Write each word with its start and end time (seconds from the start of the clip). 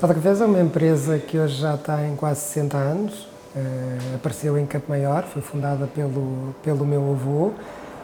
Tata 0.00 0.14
Cafés 0.14 0.40
é 0.40 0.44
uma 0.44 0.60
empresa 0.60 1.18
que 1.18 1.36
hoje 1.36 1.60
já 1.60 1.76
tem 1.76 2.14
quase 2.14 2.38
60 2.42 2.76
anos, 2.76 3.22
uh, 3.56 4.14
apareceu 4.14 4.56
em 4.56 4.64
Campo 4.64 4.86
Maior, 4.90 5.24
foi 5.24 5.42
fundada 5.42 5.88
pelo, 5.88 6.54
pelo 6.62 6.86
meu 6.86 7.00
avô. 7.10 7.50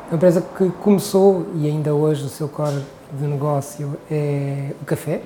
Uma 0.09 0.17
empresa 0.17 0.43
que 0.43 0.71
começou 0.71 1.47
e 1.55 1.69
ainda 1.69 1.95
hoje 1.95 2.25
o 2.25 2.29
seu 2.29 2.49
core 2.49 2.83
de 3.13 3.25
negócio 3.25 3.97
é 4.11 4.73
o 4.83 4.85
café. 4.85 5.23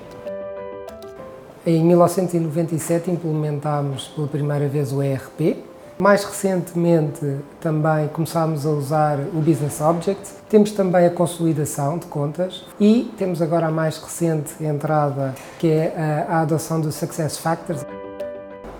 Em 1.65 1.83
1997 1.83 3.09
implementámos 3.09 4.09
pela 4.09 4.27
primeira 4.27 4.67
vez 4.67 4.93
o 4.93 5.01
ERP, 5.01 5.57
mais 6.01 6.23
recentemente 6.23 7.35
também 7.59 8.07
começámos 8.07 8.65
a 8.65 8.69
usar 8.69 9.19
o 9.33 9.41
Business 9.41 9.81
Object. 9.81 10.29
Temos 10.47 10.71
também 10.71 11.05
a 11.05 11.09
consolidação 11.09 11.97
de 11.97 12.05
contas 12.05 12.65
e 12.79 13.11
temos 13.17 13.41
agora 13.41 13.67
a 13.67 13.71
mais 13.71 13.97
recente 13.97 14.63
entrada 14.63 15.35
que 15.59 15.67
é 15.67 16.25
a, 16.29 16.39
adoção 16.39 16.79
do 16.79 16.89
Success 16.89 17.37
Factors. 17.37 17.85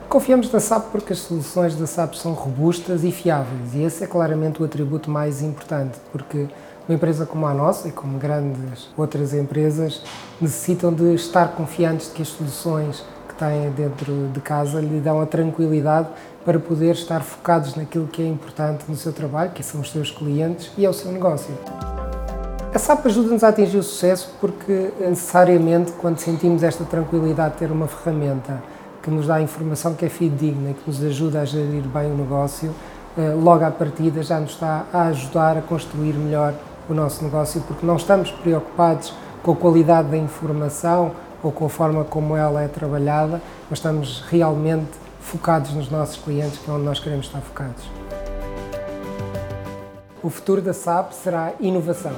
Confiamos 0.08 0.50
na 0.50 0.62
SAP 0.62 0.92
porque 0.92 1.12
as 1.12 1.20
soluções 1.20 1.76
da 1.76 1.86
SAP 1.86 2.14
são 2.14 2.32
robustas 2.32 3.04
e 3.04 3.12
fiáveis 3.12 3.74
e 3.74 3.84
esse 3.84 4.02
é 4.02 4.08
claramente 4.08 4.62
o 4.62 4.66
atributo 4.66 5.12
mais 5.12 5.42
importante 5.42 6.00
porque 6.14 6.48
uma 6.88 6.96
empresa 6.96 7.26
como 7.26 7.46
a 7.46 7.54
nossa 7.54 7.90
e 7.90 7.92
como 7.92 8.18
grandes 8.18 8.88
outras 8.98 9.34
empresas 9.34 10.02
necessitam 10.40 10.94
de 10.94 11.16
estar 11.16 11.50
confiantes 11.50 12.08
de 12.08 12.14
que 12.14 12.22
as 12.22 12.30
soluções 12.30 13.04
têm 13.40 13.72
dentro 13.72 14.30
de 14.34 14.40
casa 14.42 14.80
lhe 14.82 15.00
dão 15.00 15.22
a 15.22 15.26
tranquilidade 15.26 16.10
para 16.46 16.60
poder 16.60 16.92
estar 16.92 17.22
focados 17.22 17.76
naquilo 17.76 18.08
que 18.08 18.22
é 18.22 18.28
importante 18.28 18.84
no 18.88 18.96
seu 18.96 19.14
trabalho, 19.14 19.52
que 19.52 19.64
são 19.64 19.82
os 19.82 19.92
seus 19.92 20.12
clientes 20.12 20.72
e 20.78 20.86
é 20.86 20.90
o 20.90 20.94
seu 20.94 21.12
negócio. 21.12 21.54
A 22.74 22.78
SAP 22.78 23.08
ajuda-nos 23.08 23.44
a 23.44 23.48
atingir 23.48 23.78
o 23.78 23.84
sucesso 23.84 24.32
porque, 24.40 24.92
necessariamente, 25.00 25.92
quando 25.94 26.20
sentimos 26.20 26.62
esta 26.62 26.84
tranquilidade 26.84 27.54
de 27.54 27.60
ter 27.60 27.72
uma 27.72 27.88
ferramenta 27.88 28.62
que 29.02 29.10
nos 29.10 29.26
dá 29.26 29.42
informação 29.42 29.96
que 29.96 30.06
é 30.06 30.10
fidedigna 30.10 30.74
que 30.74 30.82
nos 30.86 31.04
ajuda 31.04 31.42
a 31.42 31.46
gerir 31.46 31.84
bem 31.88 32.12
o 32.12 32.16
negócio, 32.16 32.72
eh, 33.18 33.34
logo 33.34 33.64
à 33.66 33.72
partida 33.72 34.22
já 34.22 34.40
nos 34.40 34.52
está 34.52 34.86
a 34.94 35.04
ajudar 35.08 35.58
a 35.58 35.62
construir 35.62 36.14
melhor 36.14 36.54
o 36.88 36.94
nosso 36.94 37.24
negócio 37.24 37.62
porque 37.68 37.86
não 37.86 37.96
estamos 37.96 38.32
preocupados 38.32 39.14
com 39.42 39.52
a 39.54 39.56
qualidade 39.56 40.10
da 40.10 40.18
informação 40.18 41.12
ou 41.44 41.52
com 41.52 41.66
a 41.66 41.70
forma 41.70 42.04
como 42.04 42.36
ela 42.36 42.62
é 42.62 42.68
trabalhada, 42.68 43.42
mas 43.70 43.80
estamos 43.80 44.22
realmente 44.30 44.92
focados 45.20 45.74
nos 45.74 45.90
nossos 45.90 46.18
clientes, 46.18 46.58
que 46.58 46.70
é 46.70 46.74
onde 46.74 46.86
nós 46.86 47.00
queremos 47.00 47.28
estar 47.28 47.42
focados. 47.42 47.84
O 50.22 50.30
futuro 50.30 50.62
da 50.62 50.74
SAP 50.74 51.14
será 51.14 51.54
inovação. 51.60 52.14